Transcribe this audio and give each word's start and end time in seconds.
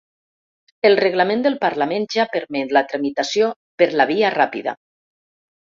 El 0.89 0.97
reglament 0.99 1.43
del 1.47 1.59
parlament 1.65 2.09
ja 2.15 2.27
permet 2.37 2.75
la 2.79 2.85
tramitació 2.95 3.53
‘per 3.83 3.91
la 4.03 4.13
via 4.15 4.37
ràpida’ 4.41 4.79